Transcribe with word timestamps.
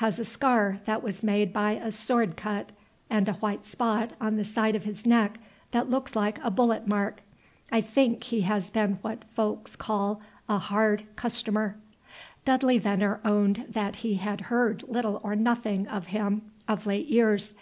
Has 0.00 0.18
a 0.18 0.24
scar 0.24 0.80
that 0.86 1.02
was 1.02 1.22
made 1.22 1.52
by 1.52 1.72
a 1.72 1.92
sword 1.92 2.38
cut, 2.38 2.72
and 3.10 3.28
a 3.28 3.34
white 3.34 3.66
spot 3.66 4.14
on 4.18 4.36
the 4.38 4.42
side 4.44 4.74
of 4.74 4.84
his 4.84 5.04
neck 5.04 5.38
that 5.72 5.90
looks 5.90 6.16
like 6.16 6.42
a 6.42 6.50
bullet 6.50 6.86
mark. 6.88 7.20
I 7.70 7.82
think 7.82 8.24
he 8.24 8.40
has 8.48 8.70
been 8.70 8.94
what 9.02 9.28
folks 9.34 9.76
call 9.76 10.22
a 10.48 10.56
'hard 10.56 11.04
customer.'" 11.16 11.76
Dudley 12.46 12.78
Venner 12.78 13.20
owned 13.26 13.66
that 13.68 13.96
he 13.96 14.14
had 14.14 14.40
heard 14.48 14.82
little 14.88 15.20
or 15.22 15.36
nothing 15.36 15.86
of 15.88 16.06
him 16.06 16.50
of 16.66 16.86
late 16.86 17.08
years. 17.08 17.52